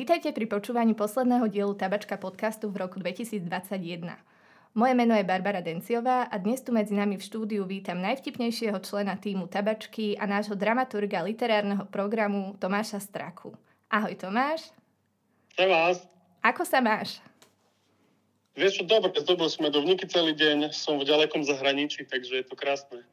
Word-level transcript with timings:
Vítajte 0.00 0.32
pri 0.32 0.48
počúvaní 0.48 0.96
posledného 0.96 1.44
dielu 1.52 1.76
Tabačka 1.76 2.16
podcastu 2.16 2.72
v 2.72 2.88
roku 2.88 2.96
2021. 2.96 3.44
Moje 4.72 4.92
meno 4.96 5.12
je 5.12 5.20
Barbara 5.28 5.60
Denciová 5.60 6.24
a 6.24 6.40
dnes 6.40 6.64
tu 6.64 6.72
medzi 6.72 6.96
nami 6.96 7.20
v 7.20 7.26
štúdiu 7.28 7.68
vítam 7.68 8.00
najvtipnejšieho 8.00 8.80
člena 8.80 9.20
týmu 9.20 9.44
Tabačky 9.52 10.16
a 10.16 10.24
nášho 10.24 10.56
dramaturga 10.56 11.20
literárneho 11.20 11.84
programu 11.92 12.56
Tomáša 12.56 12.96
Straku. 12.96 13.52
Ahoj 13.92 14.16
Tomáš. 14.16 14.72
Pre 15.52 15.68
vás. 15.68 16.00
Ako 16.40 16.64
sa 16.64 16.80
máš? 16.80 17.20
Vieš 18.56 18.80
čo, 18.80 18.84
dobre, 18.88 19.12
zdobil 19.20 19.52
som 19.52 19.68
medovníky 19.68 20.08
celý 20.08 20.32
deň, 20.32 20.72
som 20.72 20.96
v 20.96 21.04
ďalekom 21.04 21.44
zahraničí, 21.44 22.08
takže 22.08 22.40
je 22.40 22.44
to 22.48 22.56
krásne. 22.56 23.04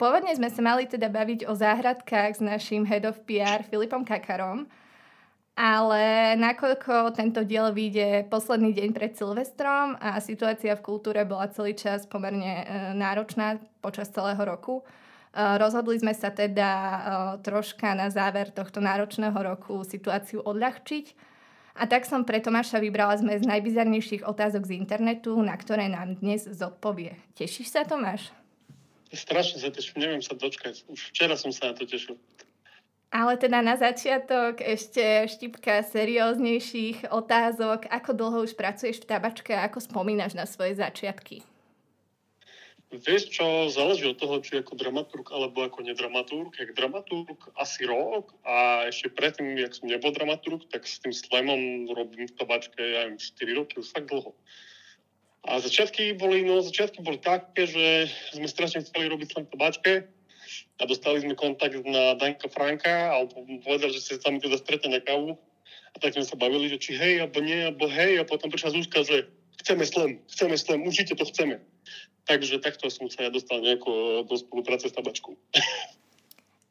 Pôvodne 0.00 0.32
sme 0.32 0.48
sa 0.48 0.64
mali 0.64 0.88
teda 0.88 1.12
baviť 1.12 1.44
o 1.44 1.52
záhradkách 1.52 2.32
s 2.32 2.40
našim 2.40 2.88
head 2.88 3.04
of 3.04 3.20
PR 3.28 3.60
Filipom 3.68 4.08
Kakarom, 4.08 4.64
ale 5.58 6.38
nakoľko 6.38 7.18
tento 7.18 7.42
diel 7.42 7.74
vyjde 7.74 8.30
posledný 8.30 8.70
deň 8.70 8.94
pred 8.94 9.18
Silvestrom 9.18 9.98
a 9.98 10.22
situácia 10.22 10.78
v 10.78 10.86
kultúre 10.86 11.26
bola 11.26 11.50
celý 11.50 11.74
čas 11.74 12.06
pomerne 12.06 12.62
e, 12.62 12.64
náročná 12.94 13.58
počas 13.82 14.06
celého 14.14 14.38
roku, 14.38 14.78
e, 14.78 14.82
rozhodli 15.58 15.98
sme 15.98 16.14
sa 16.14 16.30
teda 16.30 16.70
e, 16.70 16.98
troška 17.42 17.90
na 17.98 18.06
záver 18.06 18.54
tohto 18.54 18.78
náročného 18.78 19.34
roku 19.34 19.82
situáciu 19.82 20.46
odľahčiť. 20.46 21.26
A 21.74 21.90
tak 21.90 22.06
som 22.06 22.22
pre 22.22 22.38
Tomáša 22.38 22.78
vybrala 22.78 23.18
sme 23.18 23.34
z 23.34 23.42
najbizarnejších 23.50 24.22
otázok 24.30 24.62
z 24.62 24.78
internetu, 24.78 25.34
na 25.42 25.58
ktoré 25.58 25.90
nám 25.90 26.22
dnes 26.22 26.46
zodpovie. 26.46 27.18
Tešíš 27.34 27.74
sa, 27.74 27.82
Tomáš? 27.82 28.30
Strašne 29.10 29.58
sa 29.58 29.74
teším, 29.74 30.06
neviem 30.06 30.22
sa 30.22 30.38
dočkať. 30.38 30.86
Už 30.86 31.10
včera 31.10 31.34
som 31.34 31.50
sa 31.50 31.70
na 31.70 31.74
to 31.74 31.82
tešil. 31.82 32.14
Ale 33.08 33.40
teda 33.40 33.64
na 33.64 33.80
začiatok 33.80 34.60
ešte 34.60 35.24
štipka 35.32 35.80
serióznejších 35.80 37.08
otázok. 37.08 37.88
Ako 37.88 38.12
dlho 38.12 38.44
už 38.44 38.52
pracuješ 38.52 39.00
v 39.00 39.08
tabačke 39.08 39.56
a 39.56 39.64
ako 39.64 39.80
spomínaš 39.80 40.36
na 40.36 40.44
svoje 40.44 40.76
začiatky? 40.76 41.40
Vieš 42.88 43.32
čo, 43.32 43.44
záleží 43.68 44.08
od 44.08 44.16
toho, 44.16 44.40
či 44.40 44.60
ako 44.60 44.76
dramaturg 44.76 45.28
alebo 45.32 45.60
ako 45.64 45.88
nedramaturg. 45.88 46.52
Jak 46.56 46.72
dramaturg 46.76 47.36
asi 47.56 47.84
rok 47.84 48.32
a 48.44 48.88
ešte 48.88 49.12
predtým, 49.12 49.56
jak 49.56 49.76
som 49.76 49.88
nebol 49.88 50.12
dramaturg, 50.12 50.64
tak 50.68 50.84
s 50.88 51.00
tým 51.00 51.12
slemom 51.12 51.88
robím 51.92 52.28
v 52.28 52.36
tabačke, 52.36 52.80
neviem, 52.80 53.20
4 53.20 53.60
roky, 53.60 53.80
už 53.80 53.92
fakt 53.92 54.08
dlho. 54.08 54.32
A 55.48 55.60
začiatky 55.60 56.16
boli, 56.16 56.44
no, 56.44 56.60
začiatky 56.60 57.00
boli 57.00 57.20
také, 57.20 57.68
že 57.68 58.08
sme 58.36 58.48
strašne 58.48 58.84
chceli 58.84 59.08
robiť 59.08 59.28
slam 59.32 59.44
v 59.48 59.52
tabačke 59.52 59.92
a 60.78 60.86
dostali 60.86 61.22
sme 61.22 61.34
kontakt 61.34 61.74
na 61.84 62.14
Danka 62.14 62.48
Franka 62.48 63.14
a 63.14 63.26
povedal, 63.62 63.90
že 63.90 64.00
sa 64.00 64.18
tam 64.18 64.38
teda 64.38 64.56
stretne 64.58 64.96
na 64.96 65.00
kávu. 65.02 65.34
A 65.92 65.96
tak 65.98 66.14
sme 66.14 66.24
sa 66.26 66.36
bavili, 66.36 66.68
že 66.68 66.78
či 66.78 66.94
hej, 66.94 67.24
alebo 67.24 67.40
nie, 67.40 67.64
alebo 67.64 67.88
hej. 67.88 68.20
A 68.20 68.28
potom 68.28 68.52
prišla 68.52 68.76
Zuzka, 68.76 69.02
že 69.02 69.26
chceme 69.64 69.84
slam, 69.88 70.20
chceme 70.30 70.56
slam, 70.56 70.84
určite 70.84 71.16
to 71.16 71.24
chceme. 71.26 71.58
Takže 72.28 72.60
takto 72.60 72.92
som 72.92 73.08
sa 73.08 73.26
ja 73.26 73.30
dostal 73.32 73.64
nejako 73.64 74.22
do 74.28 74.36
spolupráce 74.36 74.92
s 74.92 74.94
tabačkou. 74.94 75.32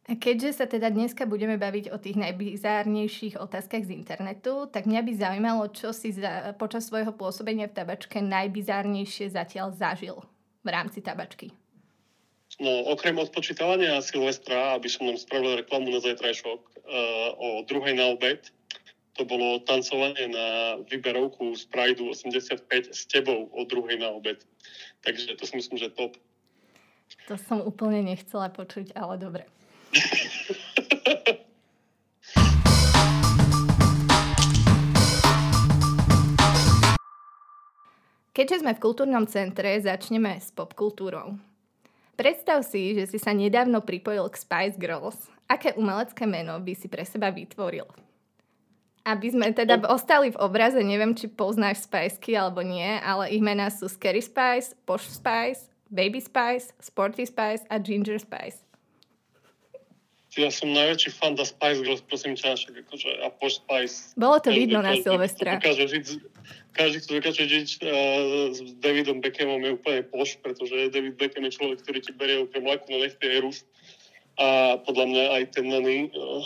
A 0.08 0.16
keďže 0.16 0.64
sa 0.64 0.66
teda 0.72 0.88
dneska 0.88 1.28
budeme 1.28 1.60
baviť 1.60 1.92
o 1.92 2.00
tých 2.00 2.16
najbizárnejších 2.16 3.36
otázkach 3.44 3.84
z 3.84 3.92
internetu, 3.92 4.64
tak 4.72 4.88
mňa 4.88 5.04
by 5.04 5.12
zaujímalo, 5.12 5.68
čo 5.76 5.92
si 5.92 6.16
za, 6.16 6.56
počas 6.56 6.88
svojho 6.88 7.12
pôsobenia 7.12 7.68
v 7.68 7.76
tabačke 7.76 8.24
najbizárnejšie 8.24 9.28
zatiaľ 9.28 9.76
zažil 9.76 10.24
v 10.64 10.70
rámci 10.72 11.04
tabačky. 11.04 11.52
No, 12.58 12.90
okrem 12.90 13.14
odpočítavania 13.22 14.02
Silvestra, 14.02 14.74
aby 14.74 14.90
som 14.90 15.06
nám 15.06 15.22
spravil 15.22 15.62
reklamu 15.62 15.94
na 15.94 16.02
zajtrajšok, 16.02 16.58
uh, 16.58 17.30
o 17.38 17.62
druhej 17.70 17.94
na 17.94 18.10
obed, 18.18 18.50
to 19.14 19.26
bolo 19.30 19.62
tancovanie 19.62 20.26
na 20.26 20.78
vyberovku 20.90 21.54
z 21.54 21.70
Prideu 21.70 22.10
85 22.10 22.94
s 22.94 23.06
tebou 23.06 23.50
o 23.54 23.62
druhej 23.66 24.02
na 24.02 24.10
obed. 24.10 24.42
Takže 25.06 25.38
to 25.38 25.46
si 25.46 25.54
myslím, 25.58 25.78
že 25.78 25.94
top. 25.94 26.18
To 27.30 27.38
som 27.38 27.62
úplne 27.62 28.02
nechcela 28.02 28.50
počuť, 28.50 28.98
ale 28.98 29.22
dobre. 29.22 29.44
Keďže 38.38 38.62
sme 38.62 38.78
v 38.78 38.82
kultúrnom 38.82 39.26
centre, 39.26 39.82
začneme 39.82 40.38
s 40.38 40.54
popkultúrou. 40.54 41.47
Predstav 42.18 42.66
si, 42.66 42.98
že 42.98 43.06
si 43.06 43.22
sa 43.22 43.30
nedávno 43.30 43.86
pripojil 43.86 44.26
k 44.34 44.42
Spice 44.42 44.76
Girls. 44.82 45.30
Aké 45.46 45.78
umelecké 45.78 46.26
meno 46.26 46.58
by 46.58 46.74
si 46.74 46.90
pre 46.90 47.06
seba 47.06 47.30
vytvoril? 47.30 47.86
Aby 49.06 49.28
sme 49.32 49.54
teda 49.54 49.80
ostali 49.88 50.34
v 50.34 50.42
obraze, 50.42 50.82
neviem, 50.82 51.14
či 51.14 51.30
poznáš 51.30 51.86
Spiceky 51.86 52.34
alebo 52.34 52.66
nie, 52.66 53.00
ale 53.00 53.32
ich 53.32 53.40
mená 53.40 53.70
sú 53.70 53.86
Scary 53.86 54.20
Spice, 54.20 54.74
Posh 54.84 55.08
Spice, 55.14 55.70
Baby 55.88 56.20
Spice, 56.20 56.74
Sporty 56.82 57.24
Spice 57.24 57.64
a 57.70 57.80
Ginger 57.80 58.20
Spice 58.20 58.68
ja 60.38 60.54
som 60.54 60.70
najväčší 60.70 61.10
fan 61.18 61.34
da 61.34 61.44
Spice 61.44 61.82
Girls, 61.82 62.06
prosím 62.06 62.38
ťa, 62.38 62.54
však 62.54 62.74
akože 62.86 63.10
a 63.26 63.28
po 63.34 63.50
Spice. 63.50 64.14
Bolo 64.14 64.38
to 64.38 64.54
vidno 64.54 64.86
na 64.86 64.94
Silvestra. 65.02 65.58
Dokáže 65.58 65.90
žiť, 65.90 66.06
každý, 66.78 67.02
kto 67.02 67.18
dokáže 67.18 67.44
žiť 67.50 67.70
uh, 67.82 68.54
s 68.54 68.60
Davidom 68.78 69.20
Beckhamom 69.20 69.66
je 69.66 69.74
úplne 69.74 70.02
poš, 70.14 70.38
pretože 70.46 70.94
David 70.94 71.18
Beckham 71.18 71.50
je 71.50 71.58
človek, 71.58 71.82
ktorý 71.82 72.00
ti 72.06 72.14
berie 72.14 72.46
okrem 72.46 72.64
laku 72.64 72.94
na 72.94 73.10
nechty 73.10 73.26
aj 73.26 73.40
rúst. 73.42 73.66
A 74.38 74.78
podľa 74.86 75.06
mňa 75.10 75.24
aj 75.34 75.44
ten 75.58 75.66
daný 75.66 76.14
uh, 76.14 76.46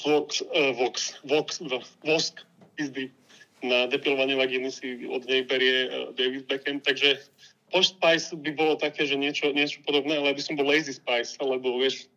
Vox, 0.00 0.40
uh, 0.40 0.72
Vox, 0.72 1.20
Vox, 1.28 1.60
Vox, 1.60 1.84
Vosk, 2.00 2.34
pizdy, 2.80 3.12
na 3.60 3.84
depilovanie 3.90 4.38
vagíny 4.38 4.72
si 4.72 5.04
od 5.04 5.28
nej 5.28 5.44
berie 5.44 5.92
uh, 5.92 6.16
David 6.16 6.48
Beckham, 6.48 6.80
takže 6.80 7.20
Post 7.68 8.00
Spice 8.00 8.32
by 8.32 8.50
bolo 8.56 8.80
také, 8.80 9.04
že 9.04 9.20
niečo, 9.20 9.52
niečo 9.52 9.84
podobné, 9.84 10.16
ale 10.16 10.32
by 10.32 10.40
som 10.40 10.56
bol 10.56 10.64
Lazy 10.64 10.96
Spice, 10.96 11.36
lebo 11.36 11.76
vieš, 11.76 12.08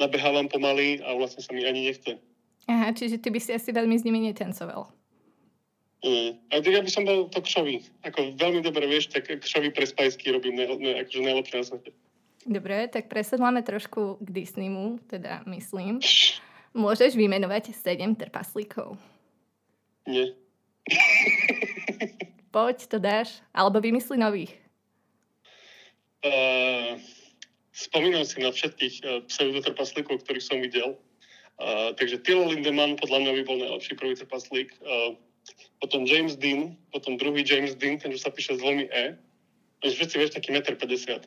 nabehávam 0.00 0.48
pomaly 0.48 1.04
a 1.04 1.12
vlastne 1.20 1.44
sa 1.44 1.52
mi 1.52 1.68
ani 1.68 1.92
nechce. 1.92 2.16
Aha, 2.64 2.96
čiže 2.96 3.20
ty 3.20 3.28
by 3.28 3.40
si 3.42 3.52
asi 3.52 3.70
veľmi 3.76 3.92
s 3.98 4.06
nimi 4.08 4.24
netancoval. 4.24 4.99
A 6.00 6.64
ja 6.64 6.80
by 6.80 6.88
som 6.88 7.04
bol 7.04 7.28
to 7.28 7.44
kšový. 7.44 7.84
Ako 8.08 8.32
veľmi 8.40 8.64
dobre 8.64 8.88
vieš, 8.88 9.12
tak 9.12 9.28
kšový 9.28 9.68
pre 9.68 9.84
spajsky 9.84 10.32
robím 10.32 10.56
ne, 10.56 10.64
ne, 10.80 10.92
akože 11.04 11.20
najlepšie 11.20 11.56
na 11.60 11.64
svete. 11.64 11.90
Dobre, 12.48 12.88
tak 12.88 13.12
presedláme 13.12 13.60
trošku 13.60 14.16
k 14.24 14.28
Disneymu, 14.32 14.96
teda 15.12 15.44
myslím. 15.52 16.00
Môžeš 16.72 17.12
vymenovať 17.20 17.76
sedem 17.76 18.16
trpaslíkov? 18.16 18.96
Nie. 20.08 20.32
Poď, 22.54 22.76
to 22.88 22.96
dáš. 22.96 23.44
Alebo 23.52 23.76
vymysli 23.84 24.16
nových. 24.16 24.56
Uh, 26.24 26.96
spomínam 27.76 28.24
si 28.24 28.40
na 28.40 28.52
všetkých 28.52 28.94
uh, 29.04 29.20
pseudotrpaslíkov, 29.28 30.24
ktorých 30.24 30.44
som 30.44 30.64
videl. 30.64 30.96
Uh, 31.60 31.92
takže 31.92 32.24
Tilo 32.24 32.48
Lindemann 32.48 32.96
podľa 32.96 33.20
mňa 33.20 33.32
by 33.36 33.42
bol 33.44 33.56
najlepší 33.60 33.92
prvý 34.00 34.14
trpaslík. 34.16 34.72
Uh, 34.80 35.16
potom 35.80 36.04
James 36.04 36.36
Dean, 36.36 36.76
potom 36.92 37.16
druhý 37.16 37.44
James 37.46 37.74
Dean, 37.76 37.96
ten, 37.96 38.12
čo 38.12 38.20
sa 38.20 38.30
píše 38.30 38.56
s 38.56 38.60
dvomi 38.60 38.88
E. 38.90 39.16
Takže 39.80 39.94
všetci 39.96 40.14
vieš, 40.20 40.30
taký 40.36 40.52
1,50 40.52 40.76
m. 41.16 41.22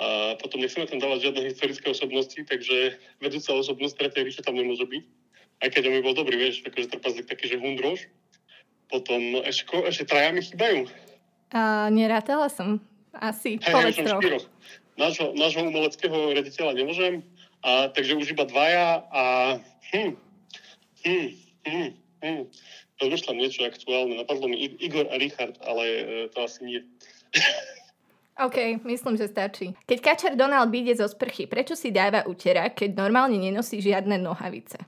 A 0.00 0.34
potom 0.40 0.64
nechceme 0.64 0.88
tam 0.88 0.98
dávať 0.98 1.28
žiadne 1.28 1.52
historické 1.52 1.86
osobnosti, 1.92 2.40
takže 2.40 2.96
vedúca 3.20 3.52
osobnosť 3.52 3.94
tretej 4.00 4.22
ríše 4.24 4.40
tam 4.40 4.56
nemôže 4.56 4.88
byť. 4.88 5.04
Aj 5.62 5.68
keď 5.68 5.82
on 5.92 5.94
by 6.00 6.02
bol 6.02 6.16
dobrý, 6.16 6.40
vieš, 6.40 6.64
akože 6.64 6.88
trpaslík 6.96 7.28
taký, 7.28 7.52
že 7.52 7.60
hundrož. 7.60 8.08
Potom 8.88 9.44
ešte, 9.44 9.68
ešte 9.84 10.04
traja 10.08 10.32
mi 10.32 10.40
chýbajú. 10.40 10.88
Uh, 11.52 11.92
nerátala 11.92 12.48
som. 12.48 12.80
Asi, 13.12 13.60
hey, 13.60 13.92
povedz 13.92 14.00
troch 14.00 14.48
nášho, 14.96 15.32
nášho 15.36 15.62
umeleckého 15.68 16.32
rediteľa 16.36 16.72
nemôžem, 16.76 17.14
a, 17.62 17.88
takže 17.92 18.18
už 18.18 18.34
iba 18.34 18.44
dvaja 18.44 19.06
a 19.08 19.22
hm, 19.92 20.12
hm, 21.04 21.28
hm, 21.66 21.90
hm. 22.22 22.42
Rozmýšľam 23.02 23.36
niečo 23.36 23.66
aktuálne. 23.66 24.14
Napadlo 24.14 24.46
mi 24.46 24.62
Igor 24.78 25.10
a 25.10 25.18
Richard, 25.18 25.58
ale 25.66 25.82
e, 25.82 26.04
to 26.30 26.46
asi 26.46 26.60
nie. 26.62 26.80
OK, 28.46 28.80
myslím, 28.86 29.18
že 29.18 29.26
stačí. 29.28 29.74
Keď 29.90 29.98
kačer 29.98 30.32
Donald 30.38 30.70
vyjde 30.70 31.02
zo 31.02 31.10
sprchy, 31.10 31.50
prečo 31.50 31.74
si 31.74 31.90
dáva 31.90 32.22
utera, 32.30 32.70
keď 32.70 32.94
normálne 32.94 33.36
nenosí 33.36 33.82
žiadne 33.82 34.16
nohavice? 34.22 34.78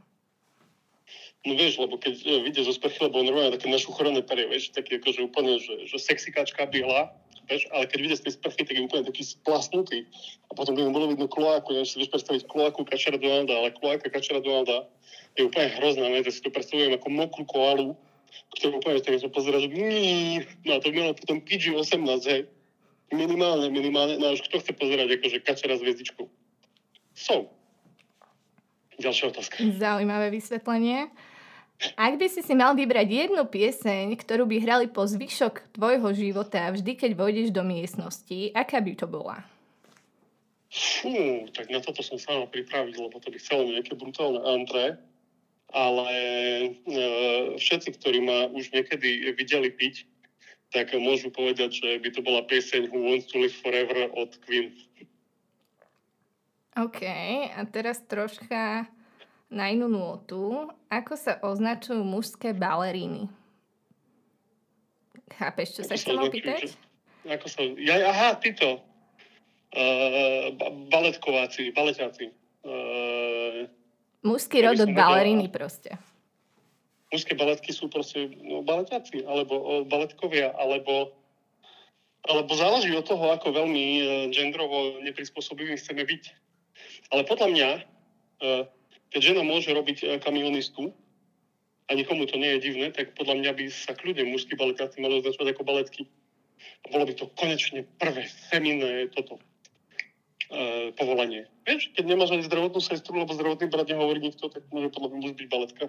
No 1.45 1.53
vieš, 1.53 1.77
lebo 1.77 2.01
keď 2.01 2.15
e, 2.25 2.31
vyjde 2.49 2.63
zo 2.65 2.73
sprchy, 2.73 3.05
lebo 3.05 3.21
normálne 3.21 3.53
také 3.59 3.69
našuchorené 3.69 4.23
perie, 4.23 4.49
vieš, 4.49 4.73
také 4.73 4.97
akože 4.97 5.21
úplne, 5.27 5.61
že, 5.61 5.91
že 5.91 5.97
sexy 6.01 6.33
kačka 6.33 6.65
biela, 6.71 7.13
vieš, 7.49 7.69
ale 7.73 7.85
keď 7.89 7.99
vidíš 8.01 8.21
tej 8.25 8.35
sprchy, 8.37 8.63
tak 8.65 8.75
je 8.77 8.83
úplne 8.85 9.05
taký 9.05 9.23
splasnutý. 9.25 10.09
A 10.49 10.53
potom 10.57 10.77
by 10.77 10.85
mu 10.89 10.93
bolo 10.93 11.07
vidno 11.13 11.27
kloáku, 11.29 11.73
neviem 11.73 11.89
si 11.89 12.01
vieš 12.01 12.13
predstaviť 12.13 12.49
kloáku 12.49 12.85
kačera 12.85 13.21
Donalda, 13.21 13.55
ale 13.55 13.77
kloáka 13.77 14.09
kačera 14.09 14.41
Donalda 14.41 14.89
je 15.35 15.47
úplne 15.47 15.69
hrozná, 15.81 16.07
ne? 16.09 16.25
si 16.25 16.41
to 16.41 16.51
predstavujem 16.51 16.95
ako 16.95 17.09
mokrú 17.11 17.45
koalu, 17.49 17.89
ktorú 18.59 18.79
úplne 18.79 19.03
tak 19.03 19.19
sa 19.19 19.31
pozera, 19.31 19.59
že 19.59 19.69
no 19.71 20.71
a 20.75 20.79
to 20.81 20.91
by 20.91 20.97
malo 21.01 21.15
potom 21.15 21.43
PG-18, 21.43 22.23
hej. 22.31 22.43
Minimálne, 23.13 23.71
minimálne, 23.71 24.19
no 24.19 24.35
už 24.35 24.43
kto 24.51 24.59
chce 24.65 24.73
pozerať 24.75 25.21
akože 25.21 25.39
kačera 25.45 25.79
s 25.79 25.85
hviezdičkou. 25.85 26.27
So, 27.15 27.47
ďalšia 28.99 29.31
otázka. 29.31 29.63
Zaujímavé 29.79 30.35
vysvetlenie. 30.35 31.13
Ak 31.99 32.17
by 32.17 32.27
si 32.31 32.41
si 32.41 32.55
mal 32.55 32.73
vybrať 32.73 33.09
jednu 33.11 33.45
pieseň, 33.45 34.15
ktorú 34.17 34.47
by 34.49 34.57
hrali 34.63 34.87
po 34.89 35.05
zvyšok 35.05 35.75
tvojho 35.75 36.09
života 36.15 36.71
vždy, 36.71 36.97
keď 36.97 37.11
vojdeš 37.19 37.49
do 37.51 37.67
miestnosti, 37.67 38.55
aká 38.55 38.81
by 38.81 38.93
to 38.95 39.07
bola? 39.11 39.43
Fú, 40.75 41.47
tak 41.55 41.71
na 41.71 41.79
toto 41.79 42.03
som 42.03 42.19
sa 42.19 42.35
mal 42.35 42.49
pripraviť, 42.51 42.95
lebo 42.99 43.19
to 43.21 43.31
by 43.31 43.39
chcelo 43.39 43.71
nejaké 43.71 43.95
brutálne 43.95 44.43
antré. 44.43 44.99
Ale 45.75 46.07
e, 46.07 46.69
všetci, 47.59 47.99
ktorí 47.99 48.23
ma 48.23 48.47
už 48.55 48.71
niekedy 48.71 49.35
videli 49.35 49.75
piť, 49.75 50.07
tak 50.71 50.95
môžu 50.95 51.31
povedať, 51.31 51.83
že 51.83 51.99
by 51.99 52.09
to 52.11 52.21
bola 52.23 52.43
pieseň 52.47 52.91
Who 52.91 53.11
Wants 53.11 53.31
to 53.31 53.43
Live 53.43 53.55
Forever 53.63 54.11
od 54.15 54.35
Queen. 54.47 54.75
OK, 56.75 57.07
a 57.55 57.63
teraz 57.71 58.03
troška 58.03 58.91
na 59.55 59.71
inú 59.71 59.87
nôtu. 59.87 60.67
Ako 60.91 61.15
sa 61.15 61.39
označujú 61.39 62.03
mužské 62.03 62.51
baleríny? 62.51 63.31
Chápeš, 65.39 65.79
čo 65.79 65.83
ako 65.87 65.89
sa 65.89 65.95
chcem 65.95 66.19
opýtať? 66.19 66.61
Ako 67.25 67.47
sa... 67.47 67.61
Ja, 67.79 67.97
aha, 68.11 68.29
títo. 68.43 68.83
Uh, 69.75 70.55
baletkováci, 70.91 71.71
baletáci. 71.71 72.35
Uh, 72.67 73.67
Mužský 74.27 74.63
rod 74.67 74.79
od 74.83 74.91
baleríny 74.91 75.47
proste. 75.51 75.95
Mužské 77.15 77.39
baletky 77.39 77.71
sú 77.71 77.87
proste 77.87 78.35
no, 78.43 78.67
baletáci, 78.67 79.23
alebo 79.23 79.87
baletkovia, 79.87 80.51
alebo 80.59 81.15
alebo 82.25 82.57
záleží 82.57 82.89
od 82.97 83.05
toho, 83.05 83.37
ako 83.37 83.53
veľmi 83.53 83.85
genderovo 84.33 84.97
neprispôsobivým 85.05 85.77
chceme 85.77 86.09
byť. 86.09 86.23
Ale 87.13 87.29
podľa 87.29 87.49
mňa 87.53 87.69
keď 89.15 89.23
žena 89.23 89.47
môže 89.47 89.71
robiť 89.71 89.99
e, 90.03 90.05
kamionistu 90.19 90.91
a 91.87 91.95
nikomu 91.95 92.27
to 92.27 92.35
nie 92.35 92.59
je 92.59 92.67
divné, 92.67 92.91
tak 92.91 93.15
podľa 93.15 93.39
mňa 93.39 93.51
by 93.55 93.65
sa 93.71 93.95
kľudne 93.95 94.27
mužský 94.27 94.59
baletáci 94.59 94.99
mali 94.99 95.23
označovať 95.23 95.55
ako 95.55 95.63
baletky. 95.63 96.03
Bolo 96.91 97.07
by 97.07 97.15
to 97.15 97.31
konečne 97.39 97.87
prvé 98.03 98.27
feminné 98.51 99.07
toto 99.15 99.39
e, 100.51 100.91
povolanie. 100.99 101.47
Vieš, 101.63 101.95
keď 101.95 102.05
nemáš 102.11 102.35
ani 102.35 102.43
zdravotnú 102.43 102.83
sestru, 102.83 103.15
lebo 103.15 103.39
zdravotný 103.39 103.71
brat 103.71 103.87
nehovorí 103.87 104.19
nikto, 104.19 104.51
tak 104.51 104.67
môže 104.75 104.91
podľa 104.91 105.15
mňa 105.15 105.31
byť 105.39 105.49
baletka. 105.49 105.85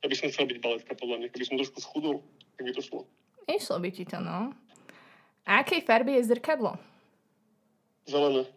Ja 0.00 0.06
by 0.08 0.16
som 0.16 0.32
chcel 0.32 0.48
byť 0.48 0.58
baletka, 0.64 0.96
podľa 0.96 1.16
mňa. 1.20 1.28
Keby 1.36 1.44
som 1.44 1.60
trošku 1.60 1.84
schudol, 1.84 2.24
tak 2.56 2.64
by 2.64 2.72
to 2.72 2.80
šlo. 2.80 3.04
Išlo 3.44 3.76
by 3.76 3.90
ti 3.92 4.08
to, 4.08 4.16
no. 4.16 4.56
A 5.44 5.60
akej 5.60 5.84
farby 5.84 6.16
je 6.16 6.32
zrkadlo? 6.32 6.80
Zelené. 8.08 8.48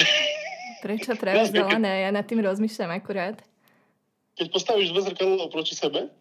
Prečo 0.84 1.16
práve 1.16 1.48
zelené? 1.48 2.04
Ja 2.04 2.12
nad 2.12 2.28
tým 2.28 2.44
rozmýšľam 2.44 2.92
akurát. 2.92 3.40
Keď 4.36 4.52
postavíš 4.52 4.92
dve 4.92 5.00
zrkadlá 5.08 5.48
proti 5.48 5.72
sebe, 5.72 6.12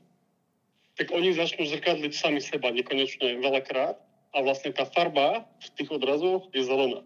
tak 0.95 1.12
oni 1.12 1.36
začnú 1.36 1.68
zrkadliť 1.68 2.13
sami 2.15 2.39
seba 2.39 2.71
nekonečne 2.71 3.44
veľakrát 3.44 4.00
a 4.31 4.38
vlastne 4.39 4.71
tá 4.71 4.88
farba 4.88 5.44
v 5.60 5.68
tých 5.75 5.89
obrazoch 5.92 6.48
je 6.56 6.63
zelená. 6.63 7.04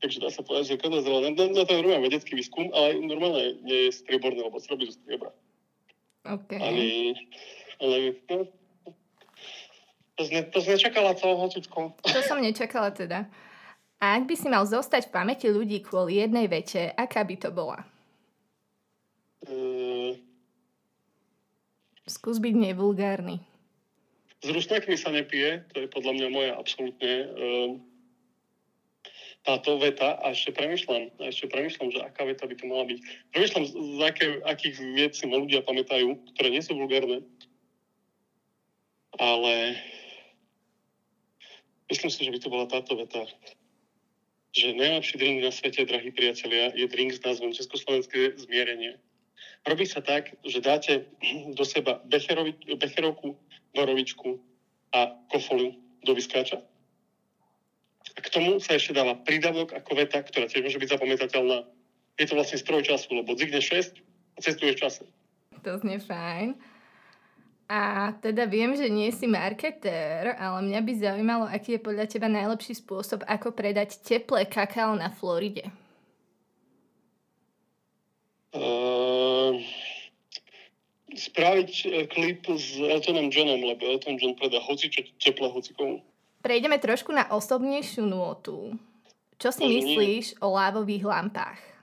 Takže 0.00 0.24
dá 0.24 0.32
sa 0.32 0.40
povedať, 0.40 0.62
že 0.64 0.70
zrkadlo 0.80 0.96
je 0.96 1.04
zelené. 1.04 1.28
Na, 1.36 1.44
na 1.52 1.62
to 1.68 1.76
normálne 1.76 2.08
vedecký 2.08 2.32
výskum, 2.32 2.72
ale 2.72 2.96
normálne 2.96 3.60
nie 3.60 3.92
je 3.92 4.00
strieborné, 4.00 4.40
lebo 4.40 4.56
sa 4.56 4.72
robí 4.72 4.88
zo 4.88 4.96
striebra. 4.96 5.36
OK. 6.24 6.50
Ale, 6.56 6.80
ale 7.76 7.96
no, 8.32 8.48
to, 10.16 10.22
zne, 10.24 10.48
to 10.48 10.58
nečakala 10.64 11.12
toho 11.12 11.36
hocičko. 11.44 11.92
To 11.92 12.20
som 12.24 12.40
nečakala 12.40 12.88
teda. 12.88 13.28
A 13.96 14.20
ak 14.20 14.28
by 14.28 14.34
si 14.36 14.46
mal 14.52 14.68
zostať 14.68 15.08
v 15.08 15.14
pamäti 15.14 15.48
ľudí 15.48 15.80
kvôli 15.80 16.20
jednej 16.20 16.46
vete, 16.52 16.92
aká 16.92 17.24
by 17.24 17.36
to 17.40 17.48
bola? 17.48 17.80
Mm. 19.48 20.20
Skús 22.04 22.36
byť 22.38 22.54
nevulgárny. 22.54 23.40
S 24.44 24.48
rusnakmi 24.52 25.00
sa 25.00 25.10
nepije, 25.10 25.64
to 25.72 25.82
je 25.82 25.88
podľa 25.88 26.12
mňa 26.12 26.28
moja 26.28 26.52
absolútne 26.60 27.12
um, 27.24 27.70
táto 29.48 29.80
veta 29.80 30.20
a 30.20 30.36
ešte 30.36 30.52
premyšľam, 30.52 31.08
a 31.18 31.24
ešte 31.32 31.48
premyšľam, 31.48 31.88
že 31.94 32.04
aká 32.04 32.28
veta 32.28 32.44
by 32.44 32.54
to 32.58 32.64
mala 32.68 32.84
byť. 32.84 32.98
Premyšľam, 33.32 33.64
z 33.64 34.00
aké, 34.04 34.26
akých 34.44 34.76
vied 34.92 35.12
si 35.16 35.24
ma 35.24 35.40
ľudia 35.40 35.64
pamätajú, 35.64 36.14
ktoré 36.36 36.48
nie 36.52 36.60
sú 36.60 36.76
vulgárne, 36.76 37.24
ale 39.16 39.80
myslím 41.88 42.10
si, 42.12 42.26
že 42.28 42.32
by 42.34 42.38
to 42.42 42.52
bola 42.52 42.66
táto 42.68 42.92
veta 42.98 43.24
že 44.56 44.72
najlepší 44.72 45.20
drink 45.20 45.44
na 45.44 45.52
svete, 45.52 45.84
drahí 45.84 46.08
priatelia, 46.08 46.72
je 46.72 46.88
drink 46.88 47.12
s 47.12 47.20
názvom 47.20 47.52
Československé 47.52 48.40
zmierenie. 48.40 48.96
Robí 49.68 49.84
sa 49.84 50.00
tak, 50.00 50.32
že 50.48 50.64
dáte 50.64 51.04
do 51.52 51.64
seba 51.68 52.00
becherovi, 52.08 52.56
becherovku, 52.80 53.36
borovičku 53.76 54.40
a 54.96 55.12
kofolu 55.28 55.76
do 56.08 56.16
vyskáča. 56.16 56.64
A 58.16 58.18
k 58.24 58.32
tomu 58.32 58.56
sa 58.56 58.80
ešte 58.80 58.96
dáva 58.96 59.18
prídavok 59.18 59.76
ako 59.76 59.92
veta, 59.92 60.24
ktorá 60.24 60.48
tiež 60.48 60.64
môže 60.64 60.80
byť 60.80 60.88
zapamätateľná. 60.88 61.68
Je 62.16 62.24
to 62.24 62.38
vlastne 62.38 62.56
stroj 62.56 62.80
času, 62.80 63.12
lebo 63.12 63.36
dzigne 63.36 63.60
6 63.60 63.92
a 64.00 64.38
cestuješ 64.40 64.80
čase. 64.80 65.04
To 65.60 65.76
znie 65.82 66.00
fajn. 66.00 66.56
A 67.66 68.14
teda 68.22 68.46
viem, 68.46 68.78
že 68.78 68.86
nie 68.86 69.10
si 69.10 69.26
marketér, 69.26 70.38
ale 70.38 70.70
mňa 70.70 70.80
by 70.86 70.92
zaujímalo, 71.02 71.44
aký 71.50 71.74
je 71.74 71.82
podľa 71.82 72.06
teba 72.06 72.30
najlepší 72.30 72.78
spôsob, 72.78 73.26
ako 73.26 73.50
predať 73.50 73.98
teplé 74.06 74.46
kakao 74.46 74.94
na 74.94 75.10
Floride. 75.10 75.66
Uh, 78.54 79.58
spraviť 81.10 81.70
e, 81.84 81.88
klip 82.06 82.46
s 82.46 82.78
Eltonom 82.78 83.32
Johnom, 83.32 83.60
lebo 83.64 83.82
Elton 83.82 84.20
John 84.20 84.38
predá 84.38 84.62
hocičo 84.62 85.02
teplé 85.18 85.50
hocikomu. 85.50 86.04
Prejdeme 86.44 86.78
trošku 86.78 87.10
na 87.10 87.26
osobnejšiu 87.32 88.06
nôtu. 88.06 88.78
Čo 89.36 89.50
si 89.52 89.66
myslíš 89.66 90.40
o 90.40 90.54
lávových 90.54 91.04
lampách? 91.04 91.75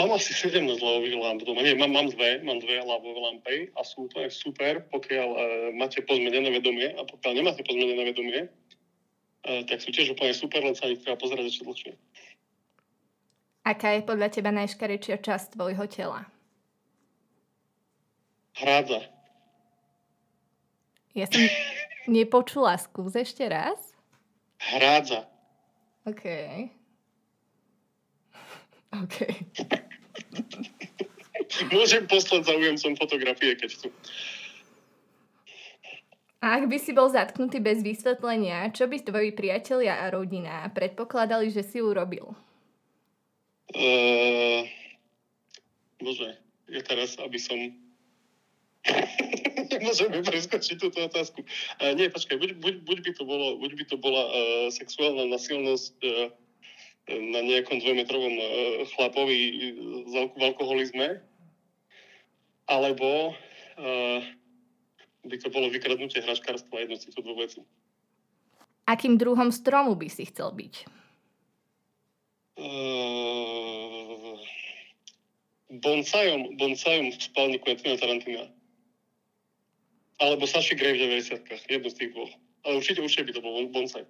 Mám 0.00 0.16
asi 0.16 0.32
17 0.32 0.64
ľavových 0.80 1.12
lamp 1.20 1.44
doma. 1.44 1.60
Nie, 1.60 1.76
mám, 1.76 1.92
mám 1.92 2.08
dve, 2.08 2.40
mám 2.40 2.56
dve 2.56 2.80
ľavové 2.80 3.20
lampy 3.20 3.56
a 3.76 3.84
sú 3.84 4.08
to 4.08 4.24
super, 4.32 4.80
pokiaľ 4.88 5.28
uh, 5.28 5.40
máte 5.76 6.00
pozmenené 6.08 6.48
vedomie 6.48 6.88
a 6.96 7.04
pokiaľ 7.04 7.36
nemáte 7.36 7.60
pozmenené 7.68 8.08
vedomie, 8.08 8.48
uh, 8.48 9.60
tak 9.68 9.84
sú 9.84 9.92
tiež 9.92 10.16
úplne 10.16 10.32
super, 10.32 10.64
len 10.64 10.72
sa 10.72 10.88
ich 10.88 11.04
treba 11.04 11.20
pozerať 11.20 11.52
ešte 11.52 11.68
dlhšie. 11.68 11.92
Aká 13.68 13.92
je 13.92 14.08
podľa 14.08 14.32
teba 14.32 14.48
najškarečia 14.56 15.20
časť 15.20 15.60
tvojho 15.60 15.84
tela? 15.84 16.24
Hrádza. 18.56 19.04
Ja 21.12 21.28
som 21.28 21.44
nepočula, 22.16 22.80
skús 22.80 23.12
ešte 23.20 23.44
raz. 23.52 23.76
Hrádza. 24.64 25.28
OK. 26.08 26.24
OK. 29.04 29.16
Môžem 31.74 32.06
poslať 32.06 32.46
zaujímcom 32.46 32.92
fotografie, 32.96 33.56
keď 33.58 33.68
chcú. 33.74 33.88
A 36.40 36.56
ak 36.56 36.72
by 36.72 36.78
si 36.80 36.96
bol 36.96 37.12
zatknutý 37.12 37.60
bez 37.60 37.84
vysvetlenia, 37.84 38.72
čo 38.72 38.88
by 38.88 38.96
tvoji 39.04 39.36
priatelia 39.36 40.00
a 40.00 40.08
rodina 40.08 40.64
predpokladali, 40.72 41.52
že 41.52 41.60
si 41.60 41.84
urobil? 41.84 42.32
Uh, 43.76 44.64
bože, 46.00 46.40
je 46.72 46.80
teraz, 46.80 47.20
aby 47.20 47.36
som... 47.36 47.58
Nemôžeme 49.70 50.24
preskočiť 50.24 50.80
túto 50.80 51.04
otázku. 51.04 51.44
Uh, 51.76 51.92
nie, 51.92 52.08
počkaj, 52.08 52.40
buď, 52.40 52.56
buď, 52.56 52.74
buď, 52.88 52.98
by 53.04 53.10
to 53.12 53.22
bolo, 53.28 53.60
buď 53.60 53.72
by 53.76 53.84
to 53.84 53.96
bola 54.00 54.22
uh, 54.24 54.66
sexuálna 54.72 55.28
nasilnosť 55.28 55.94
uh, 56.00 56.32
na 57.08 57.40
nejakom 57.42 57.80
dvojmetrovom 57.80 58.34
uh, 58.36 58.46
chlapovi 58.94 59.38
v 60.04 60.42
alkoholizme, 60.42 61.24
alebo 62.68 63.32
uh, 63.32 64.20
by 65.26 65.36
to 65.36 65.48
bolo 65.50 65.68
vykradnutie 65.68 66.22
hračkárstva 66.22 66.84
jedno 66.84 66.96
z 66.96 67.08
týchto 67.08 67.22
dvoch 67.24 67.40
vecí. 67.44 67.60
Akým 68.86 69.18
druhom 69.18 69.54
stromu 69.54 69.94
by 69.94 70.08
si 70.10 70.26
chcel 70.26 70.50
byť? 70.50 70.74
Uh, 72.58 74.36
bonsajom, 75.70 76.58
bonsajom 76.58 77.14
v 77.14 77.18
spálni 77.22 77.58
Quentina 77.62 77.94
Tarantina. 77.96 78.50
Alebo 80.20 80.44
Saši 80.44 80.76
Gray 80.76 80.98
v 80.98 81.16
90 81.16 81.48
Jedno 81.70 81.88
z 81.88 81.96
tých 81.96 82.10
dvoch. 82.12 82.32
Ale 82.68 82.76
určite, 82.76 83.00
určite 83.00 83.24
by 83.30 83.32
to 83.32 83.40
bol 83.40 83.54
bonsaj. 83.72 84.04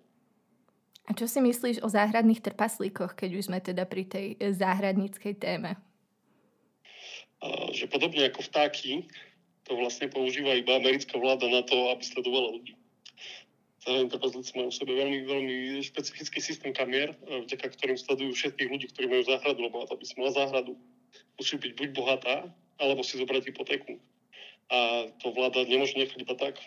A 1.10 1.14
čo 1.18 1.26
si 1.26 1.42
myslíš 1.42 1.82
o 1.82 1.90
záhradných 1.90 2.38
trpaslíkoch, 2.38 3.18
keď 3.18 3.30
už 3.34 3.50
sme 3.50 3.58
teda 3.58 3.82
pri 3.82 4.06
tej 4.06 4.26
záhradníckej 4.38 5.34
téme? 5.42 5.74
že 7.72 7.88
podobne 7.88 8.28
ako 8.28 8.44
vtáky, 8.44 9.08
to 9.64 9.72
vlastne 9.72 10.12
používa 10.12 10.52
iba 10.52 10.76
americká 10.76 11.16
vláda 11.16 11.48
na 11.48 11.64
to, 11.64 11.88
aby 11.88 12.04
sledovala 12.04 12.60
ľudí. 12.60 12.76
Zároveň 13.80 14.12
trpezlíci 14.12 14.52
majú 14.60 14.68
v 14.68 14.76
sebe 14.76 14.92
veľmi, 14.92 15.18
veľmi 15.24 15.56
špecifický 15.80 16.36
systém 16.44 16.76
kamier, 16.76 17.16
vďaka 17.48 17.72
ktorým 17.80 17.96
sledujú 17.96 18.36
všetkých 18.36 18.68
ľudí, 18.68 18.86
ktorí 18.92 19.08
majú 19.08 19.24
záhradu, 19.24 19.60
lebo 19.64 19.88
to 19.88 19.96
by 19.96 20.04
si 20.04 20.14
mala 20.20 20.36
záhradu, 20.36 20.76
musí 21.40 21.56
byť 21.56 21.72
buď 21.80 21.88
bohatá, 21.96 22.36
alebo 22.76 23.00
si 23.00 23.16
zobrať 23.16 23.48
hypotéku. 23.48 23.96
A 24.68 25.08
to 25.24 25.32
vláda 25.32 25.64
nemôže 25.64 25.96
nechať 25.96 26.28
iba 26.28 26.36
tak. 26.36 26.60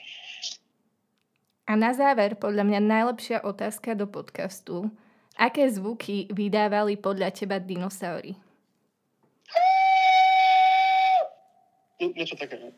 A 1.63 1.79
na 1.79 1.95
záver, 1.95 2.35
podľa 2.35 2.67
mňa 2.67 2.79
najlepšia 2.83 3.37
otázka 3.47 3.95
do 3.95 4.03
podcastu. 4.03 4.91
Aké 5.39 5.65
zvuky 5.71 6.27
vydávali 6.29 6.99
podľa 6.99 7.31
teba 7.31 7.57
dinosaury? 7.57 8.35
Niečo 12.03 12.35
také. 12.35 12.59
No. 12.59 12.75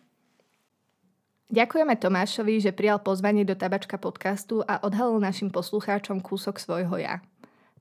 Ďakujeme 1.49 1.93
Tomášovi, 1.97 2.61
že 2.61 2.73
prijal 2.73 3.01
pozvanie 3.01 3.45
do 3.45 3.57
Tabačka 3.57 3.97
podcastu 4.01 4.65
a 4.65 4.81
odhalil 4.81 5.21
našim 5.21 5.53
poslucháčom 5.53 6.21
kúsok 6.21 6.57
svojho 6.57 6.97
ja. 6.97 7.21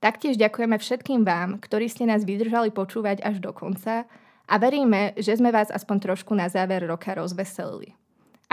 Taktiež 0.04 0.36
ďakujeme 0.36 0.76
všetkým 0.76 1.24
vám, 1.24 1.60
ktorí 1.64 1.88
ste 1.88 2.04
nás 2.04 2.28
vydržali 2.28 2.68
počúvať 2.72 3.24
až 3.24 3.40
do 3.40 3.56
konca 3.56 4.04
a 4.44 4.54
veríme, 4.60 5.16
že 5.16 5.40
sme 5.40 5.48
vás 5.48 5.72
aspoň 5.72 6.12
trošku 6.12 6.36
na 6.36 6.52
záver 6.52 6.84
roka 6.84 7.16
rozveselili. 7.16 7.96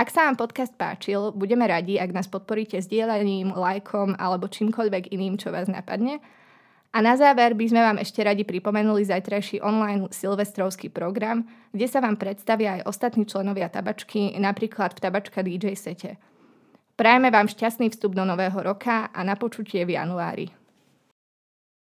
Ak 0.02 0.10
sa 0.10 0.26
vám 0.26 0.34
podcast 0.34 0.74
páčil, 0.74 1.30
budeme 1.38 1.62
radi, 1.70 2.02
ak 2.02 2.10
nás 2.10 2.26
podporíte 2.26 2.74
sdielaním, 2.82 3.54
lajkom 3.54 4.18
alebo 4.18 4.50
čímkoľvek 4.50 5.14
iným, 5.14 5.38
čo 5.38 5.54
vás 5.54 5.70
napadne. 5.70 6.18
A 6.90 7.06
na 7.06 7.14
záver 7.14 7.54
by 7.54 7.70
sme 7.70 7.86
vám 7.86 8.02
ešte 8.02 8.26
radi 8.26 8.42
pripomenuli 8.42 9.06
zajtrajší 9.06 9.62
online 9.62 10.10
silvestrovský 10.10 10.90
program, 10.90 11.46
kde 11.70 11.86
sa 11.86 12.02
vám 12.02 12.18
predstavia 12.18 12.82
aj 12.82 12.90
ostatní 12.90 13.30
členovia 13.30 13.70
tabačky, 13.70 14.34
napríklad 14.42 14.98
v 14.98 15.04
tabačka 15.06 15.46
DJ 15.46 15.78
sete. 15.78 16.18
Prajeme 16.98 17.30
vám 17.30 17.46
šťastný 17.46 17.94
vstup 17.94 18.18
do 18.18 18.26
nového 18.26 18.58
roka 18.58 19.06
a 19.06 19.22
na 19.22 19.38
počutie 19.38 19.86
v 19.86 20.02
januári. 20.02 20.61